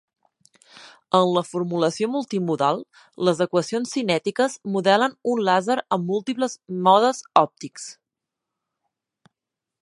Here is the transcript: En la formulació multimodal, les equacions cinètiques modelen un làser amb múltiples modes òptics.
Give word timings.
En 1.17 1.33
la 1.33 1.41
formulació 1.47 2.07
multimodal, 2.13 2.81
les 3.29 3.43
equacions 3.45 3.93
cinètiques 3.97 4.57
modelen 4.77 5.15
un 5.35 5.45
làser 5.51 5.77
amb 5.97 6.11
múltiples 6.15 6.57
modes 6.89 7.23
òptics. 7.45 7.87